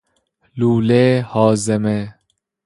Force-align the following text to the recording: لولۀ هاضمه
لولۀ 0.57 1.03
هاضمه 1.31 1.99